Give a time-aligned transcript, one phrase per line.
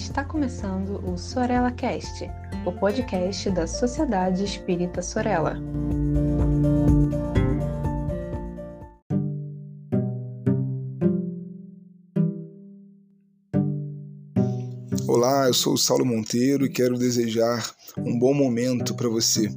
[0.00, 2.28] Está começando o Sorella Cast,
[2.64, 5.58] o podcast da Sociedade Espírita Sorella.
[15.12, 19.50] Olá, eu sou o Saulo Monteiro e quero desejar um bom momento para você.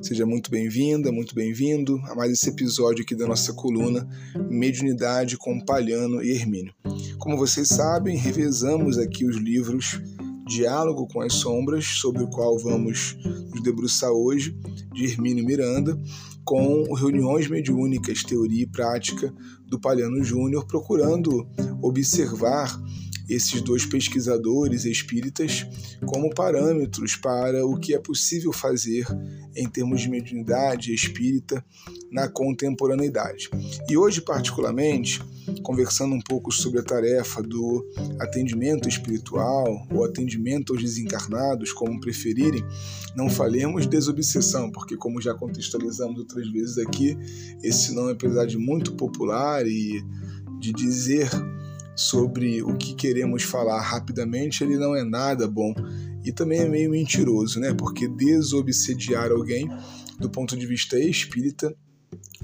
[0.00, 4.08] Seja muito bem-vinda, muito bem-vindo a mais esse episódio aqui da nossa coluna
[4.48, 6.72] Mediunidade com Palhano e Hermínio.
[7.18, 10.00] Como vocês sabem, revezamos aqui os livros
[10.46, 13.16] Diálogo com as Sombras, sobre o qual vamos
[13.50, 14.56] nos debruçar hoje,
[14.94, 16.00] de Hermínio Miranda,
[16.44, 19.34] com Reuniões Mediúnicas, Teoria e Prática
[19.66, 21.48] do Palhano Júnior, procurando
[21.82, 22.80] observar
[23.30, 25.66] esses dois pesquisadores espíritas
[26.06, 29.06] como parâmetros para o que é possível fazer
[29.56, 31.64] em termos de mediunidade espírita
[32.10, 33.48] na contemporaneidade.
[33.88, 35.22] E hoje, particularmente,
[35.62, 37.86] conversando um pouco sobre a tarefa do
[38.18, 42.64] atendimento espiritual ou atendimento aos desencarnados, como preferirem,
[43.14, 47.16] não falemos desobsessão, porque, como já contextualizamos outras vezes aqui,
[47.62, 50.02] esse nome, apesar de muito popular e
[50.58, 51.30] de dizer
[52.00, 55.74] sobre o que queremos falar rapidamente, ele não é nada bom
[56.24, 57.74] e também é meio mentiroso, né?
[57.74, 59.68] Porque desobsediar alguém
[60.18, 61.76] do ponto de vista espírita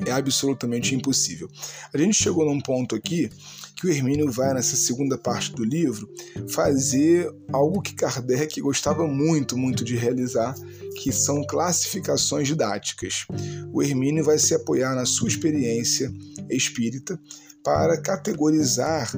[0.04, 1.48] é absolutamente impossível.
[1.92, 3.30] A gente chegou num ponto aqui
[3.76, 6.06] que o Hermínio vai, nessa segunda parte do livro,
[6.50, 10.54] fazer algo que Kardec gostava muito, muito de realizar,
[11.02, 13.26] que são classificações didáticas.
[13.72, 16.12] O Hermínio vai se apoiar na sua experiência
[16.50, 17.18] espírita
[17.66, 19.10] para categorizar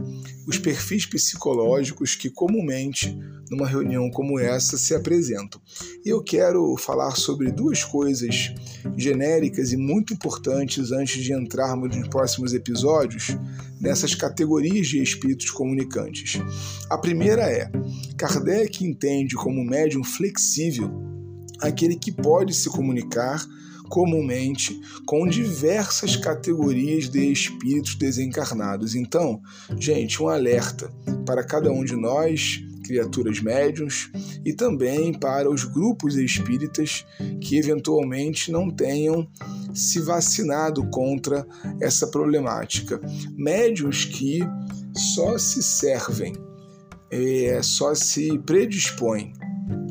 [0.46, 3.14] os perfis psicológicos que comumente
[3.50, 5.60] numa reunião como essa se apresentam.
[6.02, 8.54] E eu quero falar sobre duas coisas
[8.96, 13.36] genéricas e muito importantes antes de entrarmos nos próximos episódios
[13.78, 16.40] nessas categorias de espíritos comunicantes.
[16.88, 17.70] A primeira é:
[18.16, 20.90] Kardec entende como médium flexível
[21.60, 23.46] aquele que pode se comunicar
[23.88, 28.94] comumente com diversas categorias de espíritos desencarnados.
[28.94, 29.40] Então,
[29.78, 30.92] gente, um alerta
[31.24, 34.10] para cada um de nós, criaturas médiums,
[34.44, 37.04] e também para os grupos espíritas
[37.40, 39.28] que eventualmente não tenham
[39.74, 41.46] se vacinado contra
[41.80, 43.00] essa problemática.
[43.36, 44.40] Médios que
[44.94, 46.32] só se servem,
[47.10, 49.32] é, só se predispõem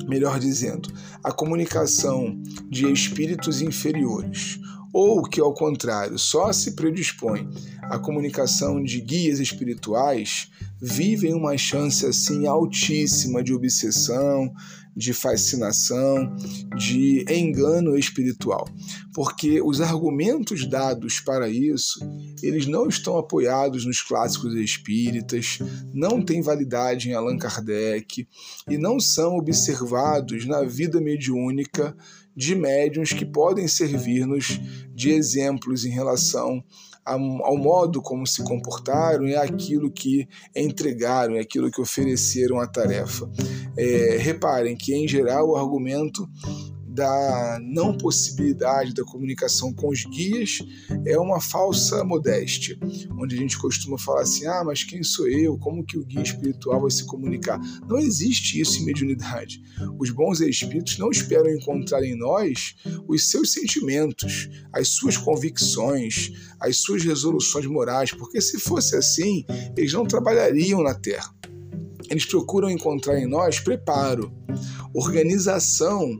[0.07, 0.89] melhor dizendo,
[1.23, 4.59] a comunicação de espíritos inferiores,
[4.93, 7.47] ou que, ao contrário, só se predispõe
[7.83, 10.49] à comunicação de guias espirituais,
[10.81, 14.51] vivem uma chance assim altíssima de obsessão,
[14.97, 16.35] de fascinação,
[16.75, 18.67] de engano espiritual,
[19.13, 21.99] porque os argumentos dados para isso,
[22.41, 25.59] eles não estão apoiados nos clássicos espíritas,
[25.93, 28.27] não têm validade em Allan Kardec
[28.67, 31.95] e não são observados na vida mediúnica
[32.37, 34.61] de médiuns que podem servir-nos
[34.93, 36.63] de exemplos em relação
[37.03, 43.27] ao modo como se comportaram e aquilo que entregaram, aquilo que ofereceram à tarefa.
[43.77, 46.27] É, reparem que, em geral, o argumento
[46.97, 50.63] da não possibilidade da comunicação com os guias
[51.05, 52.75] é uma falsa modéstia,
[53.19, 55.59] onde a gente costuma falar assim: ah, mas quem sou eu?
[55.59, 57.59] Como que o guia espiritual vai se comunicar?
[57.87, 59.61] Não existe isso em mediunidade.
[59.99, 62.75] Os bons espíritos não esperam encontrar em nós
[63.07, 69.45] os seus sentimentos, as suas convicções, as suas resoluções morais, porque se fosse assim,
[69.77, 71.36] eles não trabalhariam na Terra.
[72.09, 74.31] Eles procuram encontrar em nós preparo,
[74.93, 76.17] organização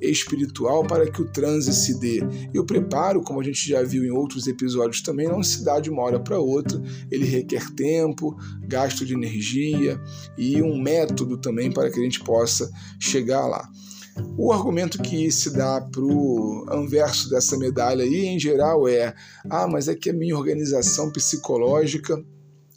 [0.00, 2.20] espiritual para que o transe se dê.
[2.52, 5.80] E o preparo, como a gente já viu em outros episódios também, não se dá
[5.80, 6.80] de uma hora para outra.
[7.10, 8.36] Ele requer tempo,
[8.66, 10.00] gasto de energia
[10.36, 13.68] e um método também para que a gente possa chegar lá.
[14.38, 19.12] O argumento que se dá para o anverso dessa medalha aí, em geral, é:
[19.50, 22.24] ah, mas é que a minha organização psicológica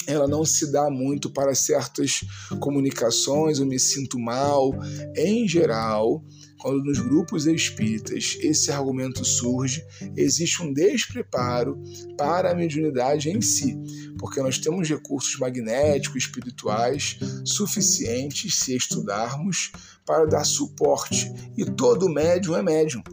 [0.08, 2.24] ela não se dá muito para certas
[2.60, 4.72] comunicações, eu me sinto mal.
[5.16, 6.24] Em geral,
[6.60, 9.86] quando nos grupos espíritas esse argumento surge,
[10.16, 11.82] existe um despreparo
[12.18, 13.78] para a mediunidade em si,
[14.18, 19.72] porque nós temos recursos magnéticos, espirituais suficientes, se estudarmos,
[20.06, 21.32] para dar suporte.
[21.58, 23.04] E todo médium é médium.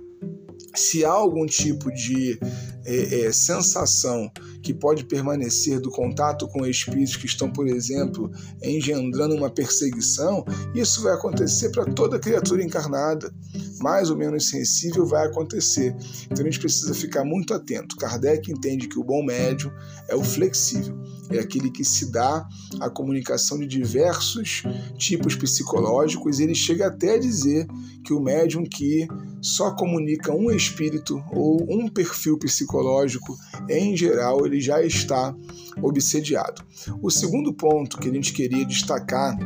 [0.74, 2.38] Se há algum tipo de
[2.84, 4.30] é, é, sensação
[4.64, 8.32] que pode permanecer do contato com espíritos que estão, por exemplo,
[8.62, 10.42] engendrando uma perseguição,
[10.74, 13.30] isso vai acontecer para toda criatura encarnada.
[13.84, 15.94] Mais ou menos sensível, vai acontecer.
[16.24, 17.96] Então a gente precisa ficar muito atento.
[17.96, 19.70] Kardec entende que o bom médium
[20.08, 20.98] é o flexível,
[21.28, 22.48] é aquele que se dá
[22.80, 24.62] a comunicação de diversos
[24.96, 26.40] tipos psicológicos.
[26.40, 27.66] Ele chega até a dizer
[28.02, 29.06] que o médium que
[29.42, 33.36] só comunica um espírito ou um perfil psicológico,
[33.68, 35.36] em geral, ele já está
[35.82, 36.62] obsediado.
[37.02, 39.36] O segundo ponto que a gente queria destacar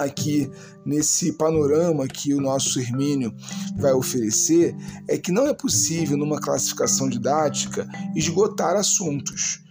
[0.00, 0.50] aqui
[0.84, 3.34] nesse panorama que o nosso Hermínio
[3.76, 4.74] vai oferecer
[5.06, 7.86] é que não é possível, numa classificação didática,
[8.16, 9.62] esgotar assuntos,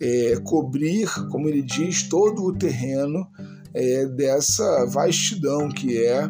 [0.00, 3.26] é, cobrir, como ele diz, todo o terreno
[3.74, 6.28] é, dessa vastidão que é,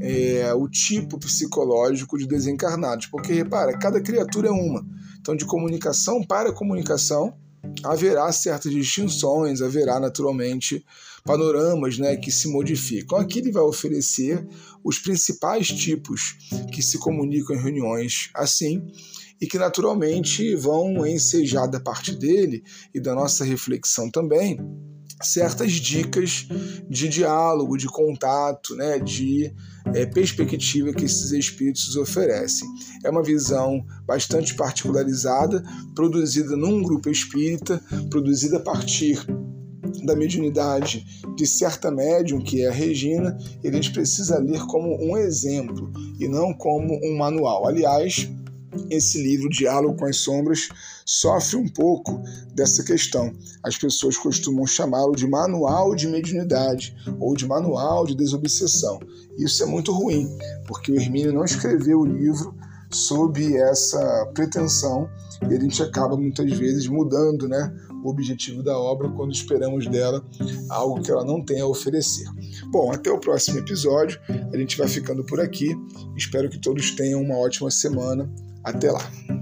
[0.00, 3.06] é o tipo psicológico de desencarnados.
[3.06, 4.84] Porque, repara, cada criatura é uma.
[5.20, 7.34] Então, de comunicação para comunicação,
[7.84, 10.84] haverá certas distinções, haverá naturalmente
[11.24, 13.18] panoramas né, que se modificam.
[13.18, 14.46] Aqui ele vai oferecer
[14.82, 16.36] os principais tipos
[16.72, 18.82] que se comunicam em reuniões assim
[19.40, 22.62] e que naturalmente vão ensejar da parte dele
[22.94, 24.58] e da nossa reflexão também
[25.22, 26.46] certas dicas
[26.88, 29.54] de diálogo, de contato, né, de
[29.94, 32.68] é, perspectiva que esses espíritos oferecem.
[33.04, 35.62] É uma visão bastante particularizada,
[35.94, 37.80] produzida num grupo espírita,
[38.10, 39.24] produzida a partir
[40.04, 41.04] da mediunidade
[41.36, 46.28] de certa médium, que é a Regina, a gente precisa ler como um exemplo e
[46.28, 47.66] não como um manual.
[47.66, 48.28] Aliás,
[48.90, 50.68] esse livro, Diálogo com as Sombras,
[51.04, 52.22] sofre um pouco
[52.54, 53.32] dessa questão.
[53.62, 58.98] As pessoas costumam chamá-lo de manual de mediunidade ou de manual de desobsessão.
[59.38, 60.28] Isso é muito ruim,
[60.66, 62.54] porque o Hermínio não escreveu o livro
[62.96, 65.08] sob essa pretensão
[65.48, 67.72] e a gente acaba muitas vezes mudando né,
[68.04, 70.24] o objetivo da obra quando esperamos dela
[70.68, 72.26] algo que ela não tem a oferecer.
[72.70, 74.20] Bom, até o próximo episódio.
[74.52, 75.68] A gente vai ficando por aqui.
[76.16, 78.30] Espero que todos tenham uma ótima semana.
[78.64, 79.41] Até lá!